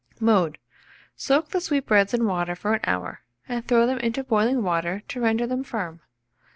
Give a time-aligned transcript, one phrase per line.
[0.19, 0.57] Mode.
[1.15, 5.21] Soak the sweetbreads in water for an hour, and throw them into boiling water to
[5.21, 6.01] render them firm.